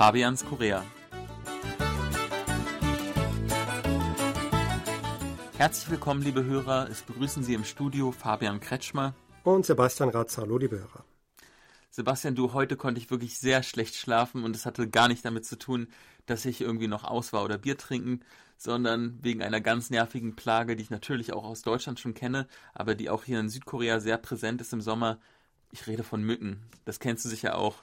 Fabians 0.00 0.46
Korea. 0.46 0.82
Herzlich 5.58 5.90
willkommen, 5.90 6.22
liebe 6.22 6.42
Hörer. 6.42 6.88
Es 6.90 7.02
begrüßen 7.02 7.42
Sie 7.42 7.52
im 7.52 7.64
Studio 7.64 8.10
Fabian 8.10 8.60
Kretschmer 8.60 9.12
und 9.44 9.66
Sebastian 9.66 10.08
Ratz. 10.08 10.38
Hallo, 10.38 10.56
liebe 10.56 10.78
Hörer. 10.78 11.04
Sebastian, 11.90 12.34
du, 12.34 12.54
heute 12.54 12.78
konnte 12.78 12.98
ich 12.98 13.10
wirklich 13.10 13.38
sehr 13.38 13.62
schlecht 13.62 13.94
schlafen 13.94 14.42
und 14.42 14.56
es 14.56 14.64
hatte 14.64 14.88
gar 14.88 15.06
nicht 15.06 15.22
damit 15.22 15.44
zu 15.44 15.58
tun, 15.58 15.88
dass 16.24 16.46
ich 16.46 16.62
irgendwie 16.62 16.88
noch 16.88 17.04
aus 17.04 17.34
war 17.34 17.44
oder 17.44 17.58
Bier 17.58 17.76
trinken, 17.76 18.20
sondern 18.56 19.18
wegen 19.20 19.42
einer 19.42 19.60
ganz 19.60 19.90
nervigen 19.90 20.34
Plage, 20.34 20.76
die 20.76 20.82
ich 20.82 20.90
natürlich 20.90 21.34
auch 21.34 21.44
aus 21.44 21.60
Deutschland 21.60 22.00
schon 22.00 22.14
kenne, 22.14 22.48
aber 22.72 22.94
die 22.94 23.10
auch 23.10 23.24
hier 23.24 23.38
in 23.38 23.50
Südkorea 23.50 24.00
sehr 24.00 24.16
präsent 24.16 24.62
ist 24.62 24.72
im 24.72 24.80
Sommer. 24.80 25.18
Ich 25.72 25.86
rede 25.86 26.04
von 26.04 26.22
Mücken. 26.22 26.62
Das 26.86 27.00
kennst 27.00 27.26
du 27.26 27.28
sicher 27.28 27.58
auch. 27.58 27.82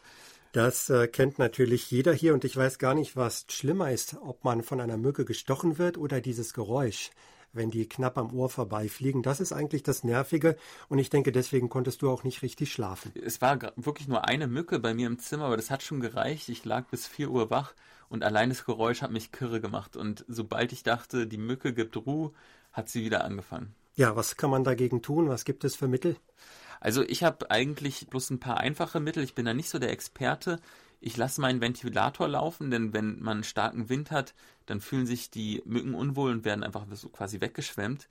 Das 0.57 0.89
äh, 0.89 1.07
kennt 1.07 1.38
natürlich 1.38 1.91
jeder 1.91 2.11
hier 2.13 2.34
und 2.34 2.43
ich 2.43 2.57
weiß 2.57 2.79
gar 2.79 2.95
nicht, 2.95 3.15
was 3.15 3.45
schlimmer 3.48 3.91
ist, 3.91 4.17
ob 4.23 4.43
man 4.43 4.63
von 4.63 4.81
einer 4.81 4.98
Mücke 4.98 5.23
gestochen 5.23 5.77
wird 5.77 5.99
oder 5.99 6.20
dieses 6.20 6.55
Geräusch 6.55 7.11
wenn 7.53 7.71
die 7.71 7.88
knapp 7.88 8.17
am 8.17 8.34
Ohr 8.34 8.49
vorbeifliegen. 8.49 9.23
Das 9.23 9.39
ist 9.39 9.51
eigentlich 9.51 9.81
das 9.81 10.03
Nervige 10.03 10.57
und 10.89 10.99
ich 10.99 11.09
denke, 11.09 11.31
deswegen 11.31 11.70
konntest 11.70 12.01
du 12.01 12.09
auch 12.12 12.23
nicht 12.23 12.41
richtig 12.41 12.71
schlafen. 12.71 13.12
Es 13.23 13.41
war 13.41 13.57
wirklich 13.75 14.07
nur 14.07 14.27
eine 14.27 14.48
Mücke 14.48 14.79
bei 14.79 14.93
mir 14.93 15.07
im 15.07 15.17
Zimmer, 15.17 15.45
aber 15.45 15.57
das 15.57 15.71
hat 15.71 15.81
schon 15.81 15.99
gereicht. 15.99 16.49
Ich 16.49 16.65
lag 16.65 16.85
bis 16.87 17.07
4 17.07 17.31
Uhr 17.31 17.49
wach 17.49 17.73
und 18.09 18.23
allein 18.23 18.49
das 18.49 18.65
Geräusch 18.65 19.01
hat 19.01 19.12
mich 19.12 19.31
kirre 19.31 19.62
gemacht 19.62 19.95
und 19.95 20.26
sobald 20.27 20.71
ich 20.71 20.84
dachte, 20.84 21.26
die 21.26 21.37
Mücke 21.37 21.73
gibt 21.73 21.98
Ruhe, 21.98 22.31
hat 22.73 22.89
sie 22.89 23.03
wieder 23.03 23.23
angefangen. 23.23 23.73
Ja, 23.97 24.15
was 24.15 24.37
kann 24.37 24.51
man 24.51 24.63
dagegen 24.63 25.01
tun? 25.01 25.27
Was 25.27 25.43
gibt 25.43 25.63
es 25.63 25.76
für 25.76 25.87
Mittel? 25.87 26.17
Also 26.79 27.01
ich 27.01 27.23
habe 27.23 27.49
eigentlich 27.49 28.07
bloß 28.07 28.29
ein 28.29 28.39
paar 28.39 28.57
einfache 28.57 28.99
Mittel. 28.99 29.23
Ich 29.23 29.34
bin 29.34 29.45
da 29.45 29.55
nicht 29.55 29.71
so 29.71 29.79
der 29.79 29.89
Experte. 29.91 30.59
Ich 31.01 31.17
lasse 31.17 31.41
meinen 31.41 31.62
Ventilator 31.62 32.27
laufen, 32.27 32.70
denn 32.70 32.93
wenn 32.93 33.20
man 33.20 33.43
starken 33.43 33.89
Wind 33.89 34.12
hat, 34.12 34.35
dann 34.67 34.81
fühlen 34.81 35.07
sich 35.07 35.31
die 35.31 35.63
Mücken 35.65 35.95
unwohl 35.95 36.29
und 36.31 36.45
werden 36.45 36.63
einfach 36.63 36.85
so 36.91 37.09
quasi 37.09 37.41
weggeschwemmt. 37.41 38.07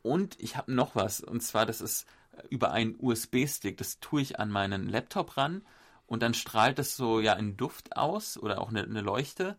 Und 0.00 0.34
ich 0.40 0.56
habe 0.56 0.72
noch 0.72 0.96
was, 0.96 1.20
und 1.20 1.42
zwar 1.42 1.66
das 1.66 1.82
ist 1.82 2.06
über 2.48 2.72
einen 2.72 2.96
USB-Stick. 2.98 3.76
Das 3.76 4.00
tue 4.00 4.22
ich 4.22 4.40
an 4.40 4.50
meinen 4.50 4.88
Laptop 4.88 5.36
ran 5.36 5.60
und 6.06 6.22
dann 6.22 6.32
strahlt 6.32 6.78
es 6.78 6.96
so 6.96 7.20
ja 7.20 7.34
einen 7.34 7.58
Duft 7.58 7.98
aus 7.98 8.38
oder 8.38 8.62
auch 8.62 8.70
eine, 8.70 8.84
eine 8.84 9.02
Leuchte. 9.02 9.58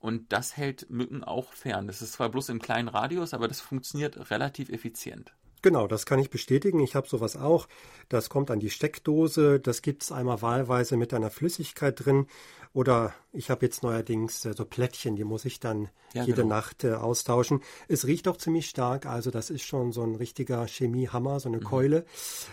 Und 0.00 0.32
das 0.32 0.56
hält 0.56 0.90
Mücken 0.90 1.24
auch 1.24 1.52
fern. 1.52 1.86
Das 1.86 2.02
ist 2.02 2.12
zwar 2.12 2.28
bloß 2.28 2.50
im 2.50 2.60
kleinen 2.60 2.88
Radius, 2.88 3.34
aber 3.34 3.48
das 3.48 3.60
funktioniert 3.60 4.30
relativ 4.30 4.68
effizient. 4.68 5.32
Genau, 5.62 5.88
das 5.88 6.06
kann 6.06 6.20
ich 6.20 6.30
bestätigen. 6.30 6.80
Ich 6.80 6.94
habe 6.94 7.08
sowas 7.08 7.36
auch. 7.36 7.66
Das 8.08 8.28
kommt 8.28 8.50
an 8.50 8.60
die 8.60 8.70
Steckdose. 8.70 9.58
Das 9.58 9.82
gibt 9.82 10.04
es 10.04 10.12
einmal 10.12 10.42
wahlweise 10.42 10.96
mit 10.96 11.12
einer 11.12 11.30
Flüssigkeit 11.30 12.04
drin. 12.04 12.26
Oder 12.72 13.14
ich 13.32 13.48
habe 13.48 13.64
jetzt 13.64 13.82
neuerdings 13.82 14.44
äh, 14.44 14.52
so 14.52 14.66
Plättchen, 14.66 15.16
die 15.16 15.24
muss 15.24 15.44
ich 15.46 15.60
dann 15.60 15.88
ja, 16.12 16.24
jede 16.24 16.42
genau. 16.42 16.56
Nacht 16.56 16.84
äh, 16.84 16.92
austauschen. 16.92 17.62
Es 17.88 18.06
riecht 18.06 18.28
auch 18.28 18.36
ziemlich 18.36 18.68
stark. 18.68 19.06
Also 19.06 19.30
das 19.30 19.48
ist 19.48 19.62
schon 19.62 19.92
so 19.92 20.02
ein 20.02 20.14
richtiger 20.14 20.66
Chemiehammer, 20.66 21.40
so 21.40 21.48
eine 21.48 21.58
mhm. 21.58 21.64
Keule. 21.64 22.04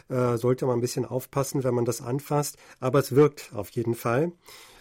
Äh, 0.07 0.37
sollte 0.37 0.65
man 0.65 0.77
ein 0.77 0.81
bisschen 0.81 1.05
aufpassen, 1.05 1.63
wenn 1.65 1.75
man 1.75 1.85
das 1.85 2.01
anfasst. 2.01 2.57
Aber 2.79 2.99
es 2.99 3.13
wirkt 3.13 3.51
auf 3.53 3.69
jeden 3.71 3.95
Fall. 3.95 4.31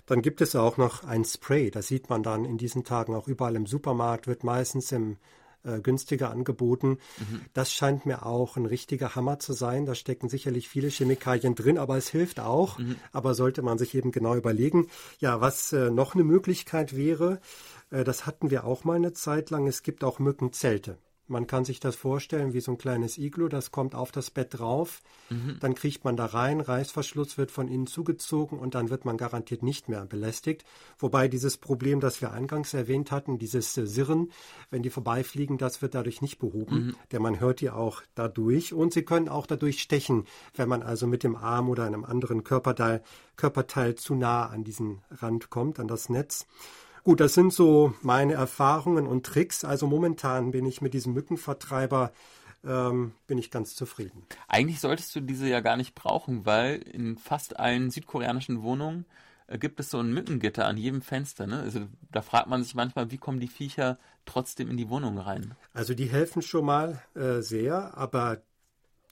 Dann 0.07 0.23
gibt 0.23 0.41
es 0.41 0.57
auch 0.57 0.77
noch 0.77 1.05
ein 1.05 1.25
Spray. 1.25 1.71
Das 1.71 1.87
sieht 1.87 2.11
man 2.11 2.23
dann 2.23 2.45
in 2.45 2.59
diesen 2.59 2.85
Tagen 2.85 3.15
auch 3.15 3.29
überall 3.29 3.57
im 3.57 3.67
Supermarkt, 3.67 4.27
wird 4.27 4.45
meistens 4.45 4.93
im 4.93 5.17
äh, 5.65 5.81
günstiger 5.81 6.31
angeboten. 6.31 6.99
Mhm. 7.19 7.43
Das 7.53 7.73
scheint 7.73 8.05
mir 8.05 8.27
auch 8.27 8.57
ein 8.57 8.67
richtiger 8.67 9.15
Hammer 9.15 9.39
zu 9.39 9.53
sein. 9.53 9.87
Da 9.87 9.95
stecken 9.95 10.29
sicherlich 10.29 10.69
viele 10.69 10.89
Chemikalien 10.89 11.55
drin, 11.55 11.79
aber 11.79 11.97
es 11.97 12.09
hilft 12.09 12.41
auch. 12.41 12.79
Mhm. 12.79 12.97
Aber 13.13 13.35
sollte 13.35 13.63
man 13.63 13.79
sich 13.79 13.95
eben 13.95 14.11
genau 14.11 14.35
überlegen. 14.35 14.89
Ja, 15.21 15.41
was 15.41 15.73
äh, 15.73 15.91
noch 15.91 16.15
eine 16.15 16.25
Möglichkeit 16.25 16.97
wäre, 16.97 17.41
äh, 17.91 18.05
das 18.05 18.27
hatten 18.27 18.51
wir 18.51 18.65
auch 18.65 18.85
mal 18.85 18.97
eine 18.97 19.13
Zeit 19.13 19.51
lang. 19.51 19.67
Es 19.67 19.83
gibt 19.83 20.03
auch 20.05 20.19
Mückenzelte. 20.19 20.99
Man 21.29 21.47
kann 21.47 21.65
sich 21.65 21.79
das 21.79 21.95
vorstellen 21.95 22.53
wie 22.53 22.61
so 22.61 22.73
ein 22.73 22.79
kleines 22.79 23.17
Iglo, 23.17 23.49
das 23.49 23.71
kommt 23.71 23.95
auf 23.95 24.11
das 24.11 24.31
Bett 24.31 24.59
drauf, 24.59 25.01
mhm. 25.31 25.57
dann 25.61 25.75
kriecht 25.75 26.05
man 26.05 26.17
da 26.17 26.27
rein, 26.27 26.61
Reißverschluss 26.61 27.39
wird 27.39 27.51
von 27.51 27.69
innen 27.69 27.87
zugezogen 27.87 28.59
und 28.59 28.75
dann 28.75 28.91
wird 28.91 29.05
man 29.05 29.17
garantiert 29.17 29.63
nicht 29.63 29.89
mehr 29.89 30.05
belästigt. 30.05 30.65
Wobei 30.99 31.29
dieses 31.29 31.59
Problem, 31.59 32.01
das 32.01 32.21
wir 32.21 32.33
eingangs 32.33 32.75
erwähnt 32.75 33.13
hatten, 33.13 33.39
dieses 33.39 33.77
äh, 33.79 33.87
Sirren, 33.87 34.31
wenn 34.71 34.83
die 34.83 34.91
vorbeifliegen, 34.91 35.59
das 35.59 35.81
wird 35.81 35.95
dadurch 35.95 36.23
nicht 36.23 36.39
behoben, 36.39 36.87
mhm. 36.87 36.97
denn 37.13 37.23
man 37.23 37.39
hört 37.39 37.61
die 37.61 37.71
auch 37.71 38.03
dadurch 38.15 38.75
und 38.75 38.93
sie 38.93 39.05
können 39.05 39.29
auch 39.29 39.47
dadurch 39.47 39.81
stechen, 39.81 40.27
wenn 40.55 40.69
man 40.69 40.83
also 40.83 41.07
mit 41.07 41.23
dem 41.23 41.37
Arm 41.37 41.69
oder 41.71 41.85
einem 41.85 42.05
anderen 42.05 42.43
Körperteil, 42.43 43.03
Körperteil 43.37 43.95
zu 43.95 44.15
nah 44.15 44.47
an 44.47 44.65
diesen 44.65 45.03
Rand 45.11 45.51
kommt, 45.51 45.79
an 45.79 45.89
das 45.89 46.09
Netz. 46.09 46.47
Gut, 47.05 47.19
das 47.19 47.35
sind 47.35 47.53
so 47.53 47.95
meine 48.01 48.35
Erfahrungen 48.35 49.07
und 49.07 49.27
Tricks. 49.27 49.65
Also 49.65 49.87
momentan 49.87 50.53
bin 50.53 50.67
ich 50.67 50.81
mit 50.81 50.95
diesem 50.95 51.15
Mückenvertreiber 51.15 52.13
ähm, 52.65 53.13
bin 53.27 53.39
ich 53.39 53.51
ganz 53.51 53.75
zufrieden. 53.75 54.25
Eigentlich 54.49 54.81
solltest 54.81 55.15
du 55.17 55.21
diese 55.21 55.49
ja 55.49 55.61
gar 55.61 55.77
nicht 55.77 55.95
brauchen, 55.95 56.47
weil 56.47 56.77
in 56.77 57.19
fast 57.19 57.59
allen 57.59 57.91
südkoreanischen 57.91 58.63
Wohnungen 58.63 59.05
äh, 59.49 59.59
gibt 59.59 59.81
es 59.81 59.91
so 59.91 59.99
ein 59.99 60.13
Mückengitter 60.13 60.67
an 60.67 60.77
jedem 60.77 61.03
Fenster. 61.03 61.47
Ne? 61.47 61.61
Also 61.61 61.81
da 62.11 62.23
fragt 62.23 62.49
man 62.49 62.63
sich 62.63 62.75
manchmal, 62.75 63.11
wie 63.11 63.19
kommen 63.19 63.41
die 63.41 63.49
Viecher 63.49 63.99
trotzdem 64.25 64.71
in 64.71 64.77
die 64.77 64.89
Wohnung 64.89 65.19
rein? 65.19 65.57
Also 65.75 65.95
die 65.95 66.07
helfen 66.07 66.43
schon 66.43 66.67
mal 66.67 67.03
äh, 67.15 67.41
sehr, 67.41 67.97
aber 67.97 68.43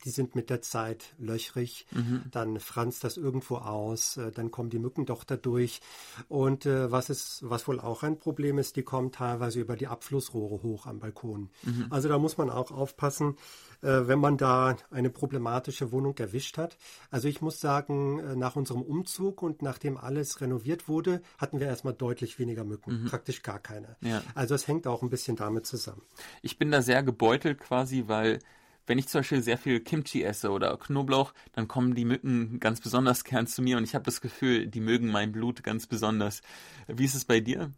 die 0.04 0.10
sind 0.10 0.34
mit 0.34 0.50
der 0.50 0.62
Zeit 0.62 1.14
löchrig, 1.18 1.86
mhm. 1.92 2.22
dann 2.30 2.60
franzt 2.60 3.04
das 3.04 3.16
irgendwo 3.16 3.56
aus, 3.56 4.16
äh, 4.16 4.30
dann 4.32 4.50
kommen 4.50 4.70
die 4.70 4.78
Mücken 4.78 5.06
doch 5.06 5.24
dadurch. 5.24 5.80
Und 6.28 6.66
äh, 6.66 6.90
was 6.90 7.10
ist, 7.10 7.40
was 7.42 7.66
wohl 7.68 7.80
auch 7.80 8.02
ein 8.02 8.18
Problem 8.18 8.58
ist, 8.58 8.76
die 8.76 8.82
kommen 8.82 9.12
teilweise 9.12 9.60
über 9.60 9.76
die 9.76 9.86
Abflussrohre 9.86 10.62
hoch 10.62 10.86
am 10.86 10.98
Balkon. 10.98 11.50
Mhm. 11.62 11.86
Also 11.90 12.08
da 12.08 12.18
muss 12.18 12.38
man 12.38 12.50
auch 12.50 12.70
aufpassen, 12.70 13.36
äh, 13.82 14.06
wenn 14.06 14.18
man 14.18 14.36
da 14.36 14.76
eine 14.90 15.10
problematische 15.10 15.92
Wohnung 15.92 16.16
erwischt 16.18 16.58
hat. 16.58 16.76
Also 17.10 17.28
ich 17.28 17.40
muss 17.40 17.60
sagen, 17.60 18.18
äh, 18.18 18.36
nach 18.36 18.56
unserem 18.56 18.82
Umzug 18.82 19.42
und 19.42 19.62
nachdem 19.62 19.96
alles 19.96 20.40
renoviert 20.40 20.88
wurde, 20.88 21.22
hatten 21.38 21.60
wir 21.60 21.66
erstmal 21.66 21.94
deutlich 21.94 22.38
weniger 22.38 22.64
Mücken, 22.64 23.02
mhm. 23.02 23.06
praktisch 23.06 23.42
gar 23.42 23.58
keine. 23.58 23.96
Ja. 24.00 24.22
Also 24.34 24.54
es 24.54 24.68
hängt 24.68 24.86
auch 24.86 25.02
ein 25.02 25.10
bisschen 25.10 25.36
damit 25.36 25.66
zusammen. 25.66 26.02
Ich 26.42 26.58
bin 26.58 26.70
da 26.70 26.82
sehr 26.82 27.02
gebeutelt 27.02 27.58
quasi, 27.58 28.04
weil 28.06 28.40
wenn 28.86 28.98
ich 28.98 29.08
zum 29.08 29.20
Beispiel 29.20 29.42
sehr 29.42 29.58
viel 29.58 29.80
Kimchi 29.80 30.22
esse 30.22 30.50
oder 30.50 30.76
Knoblauch, 30.76 31.32
dann 31.52 31.68
kommen 31.68 31.94
die 31.94 32.04
Mücken 32.04 32.60
ganz 32.60 32.80
besonders 32.80 33.24
gern 33.24 33.46
zu 33.46 33.62
mir 33.62 33.76
und 33.76 33.84
ich 33.84 33.94
habe 33.94 34.04
das 34.04 34.20
Gefühl, 34.20 34.66
die 34.66 34.80
mögen 34.80 35.08
mein 35.08 35.32
Blut 35.32 35.62
ganz 35.62 35.86
besonders. 35.86 36.42
Wie 36.88 37.04
ist 37.04 37.14
es 37.14 37.24
bei 37.24 37.40
dir? 37.40 37.70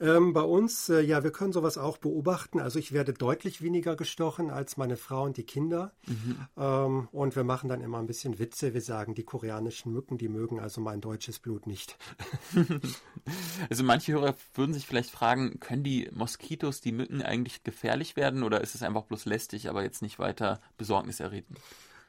Ähm, 0.00 0.32
bei 0.32 0.42
uns, 0.42 0.88
äh, 0.88 1.00
ja, 1.00 1.22
wir 1.22 1.30
können 1.30 1.52
sowas 1.52 1.76
auch 1.76 1.98
beobachten. 1.98 2.58
Also 2.58 2.78
ich 2.78 2.92
werde 2.92 3.12
deutlich 3.12 3.60
weniger 3.60 3.96
gestochen 3.96 4.50
als 4.50 4.76
meine 4.78 4.96
Frau 4.96 5.24
und 5.24 5.36
die 5.36 5.44
Kinder. 5.44 5.92
Mhm. 6.06 6.36
Ähm, 6.56 7.08
und 7.12 7.36
wir 7.36 7.44
machen 7.44 7.68
dann 7.68 7.82
immer 7.82 7.98
ein 7.98 8.06
bisschen 8.06 8.38
Witze. 8.38 8.72
Wir 8.72 8.80
sagen, 8.80 9.14
die 9.14 9.24
koreanischen 9.24 9.92
Mücken, 9.92 10.16
die 10.16 10.28
mögen 10.28 10.58
also 10.58 10.80
mein 10.80 11.02
deutsches 11.02 11.38
Blut 11.38 11.66
nicht. 11.66 11.98
also 13.70 13.84
manche 13.84 14.12
Hörer 14.12 14.34
würden 14.54 14.72
sich 14.72 14.86
vielleicht 14.86 15.10
fragen, 15.10 15.60
können 15.60 15.84
die 15.84 16.08
Moskitos, 16.12 16.80
die 16.80 16.92
Mücken 16.92 17.20
eigentlich 17.22 17.62
gefährlich 17.62 18.16
werden 18.16 18.42
oder 18.42 18.62
ist 18.62 18.74
es 18.74 18.82
einfach 18.82 19.04
bloß 19.04 19.26
lästig, 19.26 19.68
aber 19.68 19.82
jetzt 19.82 20.00
nicht 20.00 20.18
weiter 20.18 20.60
besorgniserregend? 20.78 21.58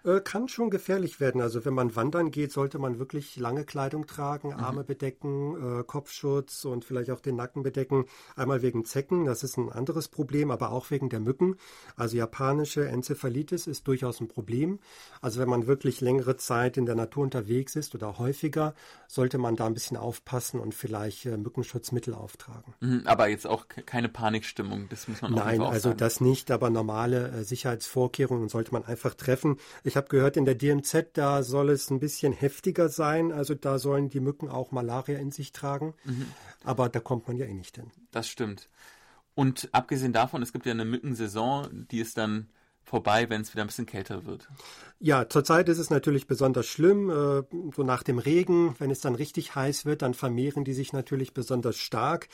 Äh, 0.04 0.22
kann 0.22 0.48
schon 0.48 0.70
gefährlich 0.70 1.20
werden. 1.20 1.42
Also 1.42 1.64
wenn 1.64 1.74
man 1.74 1.96
wandern 1.96 2.32
geht, 2.32 2.52
sollte 2.52 2.80
man 2.80 2.98
wirklich 2.98 3.36
lange 3.36 3.66
Kleidung 3.66 4.08
tragen, 4.08 4.50
mhm. 4.50 4.56
Arme 4.56 4.84
bedecken, 4.84 5.80
äh, 5.80 5.84
Kopfschutz 5.84 6.66
und 6.66 6.86
vielleicht 6.86 7.12
auch 7.12 7.20
den 7.20 7.36
Nacken 7.36 7.62
bedecken. 7.62 8.06
Einmal 8.36 8.62
wegen 8.62 8.86
Zecken, 8.86 9.26
das 9.26 9.44
ist 9.44 9.58
ein 9.58 9.72
anderes 9.72 10.08
Problem, 10.08 10.50
aber 10.50 10.72
auch 10.72 10.90
wegen 10.90 11.10
der 11.10 11.20
Mücken. 11.20 11.56
Also 11.96 12.18
japanische 12.18 12.88
Enzephalitis 12.88 13.68
ist 13.68 13.88
durchaus 13.88 14.20
ein 14.22 14.28
Problem. 14.28 14.80
Also 15.22 15.40
wenn 15.40 15.50
man 15.50 15.68
wirklich 15.68 16.02
längere 16.02 16.36
Zeit 16.38 16.78
in 16.78 16.86
der 16.86 16.96
Natur 16.96 17.24
unterwegs 17.24 17.76
ist 17.76 17.94
oder 17.94 18.18
häufiger, 18.18 18.74
sollte 19.08 19.38
man 19.38 19.56
da 19.56 19.68
ein 19.68 19.74
bisschen 19.74 19.98
aufpassen 19.98 20.60
und 20.60 20.74
vielleicht 20.74 21.26
äh, 21.26 21.38
Mückenschutzmittel 21.38 22.14
auftragen. 22.14 22.74
Mhm, 22.80 23.04
aber 23.06 23.28
jetzt 23.28 23.46
auch 23.46 23.68
keine 23.68 24.10
Panikstimmung, 24.10 24.88
das 24.90 25.08
muss 25.08 25.22
man 25.22 25.34
auch 25.34 25.46
Nein, 25.46 25.62
also 25.62 25.94
das 25.94 26.22
nicht, 26.22 26.50
aber 26.50 26.70
normale 26.70 27.30
äh, 27.30 27.44
Sicherheitsvorkehrungen 27.44 28.50
sollte 28.50 28.72
man 28.72 28.84
einfach 28.84 29.14
treffen. 29.14 29.58
Ich 29.84 29.91
habe 29.98 30.08
gehört, 30.08 30.38
in 30.38 30.46
der 30.46 30.56
DMZ, 30.56 31.08
da 31.14 31.44
soll 31.44 31.70
es 31.70 31.90
ein 31.90 32.00
bisschen 32.00 32.34
heftiger 32.34 32.90
sein. 32.90 33.32
Also 33.32 33.56
da 33.56 33.80
sollen 33.80 34.10
die 34.10 34.20
Mücken 34.20 34.50
auch 34.50 34.72
Malaria 34.72 35.18
in 35.18 35.32
sich 35.32 35.52
tragen. 35.52 35.94
Mhm. 36.04 36.28
Aber 36.64 36.90
da 36.90 37.00
kommt 37.00 37.28
man 37.28 37.38
ja 37.38 37.46
eh 37.46 37.54
nicht 37.54 37.76
hin. 37.76 37.92
Das 38.12 38.28
stimmt. 38.28 38.70
Und 39.34 39.70
abgesehen 39.72 40.14
davon, 40.14 40.42
es 40.42 40.52
gibt 40.54 40.66
ja 40.66 40.72
eine 40.72 40.86
Mückensaison, 40.86 41.88
die 41.90 42.00
ist 42.00 42.18
dann 42.18 42.50
vorbei, 42.84 43.30
wenn 43.30 43.42
es 43.42 43.54
wieder 43.54 43.64
ein 43.64 43.68
bisschen 43.68 43.86
kälter 43.86 44.26
wird. 44.26 44.50
Ja, 45.00 45.30
zurzeit 45.30 45.70
ist 45.70 45.78
es 45.78 45.90
natürlich 45.90 46.28
besonders 46.28 46.66
schlimm. 46.66 47.10
Äh, 47.10 47.44
so 47.76 47.84
nach 47.84 48.04
dem 48.04 48.20
Regen, 48.20 48.76
wenn 48.80 48.92
es 48.92 49.00
dann 49.00 49.16
richtig 49.16 49.56
heiß 49.56 49.86
wird, 49.86 50.02
dann 50.02 50.14
vermehren 50.14 50.66
die 50.66 50.74
sich 50.74 50.92
natürlich 50.92 51.34
besonders 51.34 51.78
stark. 51.78 52.28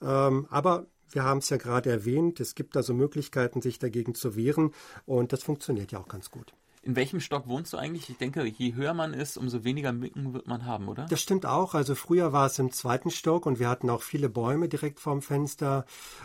Ähm, 0.00 0.46
aber 0.50 0.86
wir 1.10 1.24
haben 1.24 1.38
es 1.38 1.50
ja 1.50 1.56
gerade 1.56 1.90
erwähnt, 1.90 2.40
es 2.40 2.54
gibt 2.54 2.76
also 2.76 2.94
Möglichkeiten, 2.94 3.62
sich 3.62 3.78
dagegen 3.78 4.14
zu 4.14 4.36
wehren 4.36 4.72
und 5.06 5.32
das 5.32 5.42
funktioniert 5.42 5.92
ja 5.92 5.98
auch 5.98 6.08
ganz 6.08 6.30
gut. 6.30 6.54
In 6.82 6.96
welchem 6.96 7.20
Stock 7.20 7.48
wohnst 7.48 7.72
du 7.72 7.76
eigentlich? 7.76 8.08
Ich 8.08 8.18
denke, 8.18 8.44
je 8.44 8.74
höher 8.74 8.94
man 8.94 9.14
ist, 9.14 9.36
umso 9.36 9.64
weniger 9.64 9.92
Mücken 9.92 10.32
wird 10.32 10.46
man 10.46 10.64
haben, 10.64 10.88
oder? 10.88 11.06
Das 11.06 11.20
stimmt 11.20 11.46
auch. 11.46 11.74
Also 11.74 11.94
früher 11.94 12.32
war 12.32 12.46
es 12.46 12.58
im 12.58 12.72
zweiten 12.72 13.10
Stock 13.10 13.46
und 13.46 13.58
wir 13.58 13.68
hatten 13.68 13.90
auch 13.90 14.02
viele 14.02 14.28
Bäume 14.28 14.68
direkt 14.68 15.00
vorm 15.00 15.22
Fenster 15.22 15.84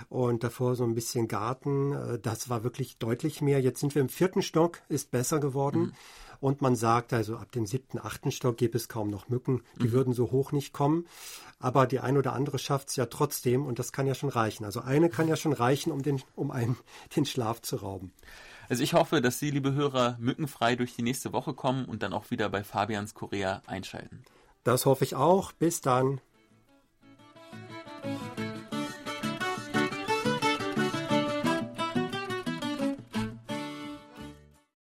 und 0.09 0.43
davor 0.43 0.75
so 0.75 0.83
ein 0.83 0.95
bisschen 0.95 1.27
Garten. 1.27 1.93
Äh, 1.93 2.19
das 2.19 2.49
war 2.49 2.63
wirklich 2.63 2.97
deutlich 2.97 3.41
mehr. 3.41 3.61
Jetzt 3.61 3.79
sind 3.79 3.95
wir 3.95 4.01
im 4.01 4.09
vierten 4.09 4.41
Stock, 4.41 4.81
ist 4.89 5.11
besser 5.11 5.39
geworden. 5.39 5.79
Mhm. 5.81 5.93
Und 6.39 6.61
man 6.61 6.75
sagt, 6.75 7.13
also 7.13 7.37
ab 7.37 7.53
dem 7.53 7.65
siebten, 7.65 7.99
achten 7.99 8.29
Stock 8.29 8.57
gibt 8.57 8.75
es 8.75 8.89
kaum 8.89 9.09
noch 9.09 9.29
Mücken. 9.29 9.61
Die 9.79 9.87
mhm. 9.87 9.91
würden 9.93 10.13
so 10.13 10.31
hoch 10.31 10.51
nicht 10.51 10.73
kommen. 10.73 11.07
Aber 11.57 11.87
die 11.87 12.01
ein 12.01 12.17
oder 12.17 12.33
andere 12.33 12.59
schafft 12.59 12.89
es 12.89 12.97
ja 12.97 13.05
trotzdem 13.05 13.65
und 13.65 13.79
das 13.79 13.93
kann 13.93 14.07
ja 14.07 14.13
schon 14.13 14.27
reichen. 14.27 14.65
Also 14.65 14.81
eine 14.81 15.09
kann 15.09 15.29
ja 15.29 15.37
schon 15.37 15.53
reichen, 15.53 15.93
um, 15.93 16.01
den, 16.01 16.21
um 16.35 16.51
einen 16.51 16.75
den 17.15 17.25
Schlaf 17.25 17.61
zu 17.61 17.77
rauben. 17.77 18.11
Also 18.69 18.83
ich 18.83 18.93
hoffe, 18.93 19.21
dass 19.21 19.39
Sie, 19.39 19.51
liebe 19.51 19.73
Hörer, 19.73 20.17
mückenfrei 20.19 20.75
durch 20.75 20.95
die 20.95 21.01
nächste 21.01 21.33
Woche 21.33 21.53
kommen 21.53 21.85
und 21.85 22.03
dann 22.03 22.13
auch 22.13 22.31
wieder 22.31 22.49
bei 22.49 22.63
Fabians 22.63 23.13
Korea 23.13 23.61
einschalten. 23.65 24.23
Das 24.63 24.85
hoffe 24.85 25.03
ich 25.03 25.15
auch. 25.15 25.51
Bis 25.51 25.81
dann. 25.81 26.21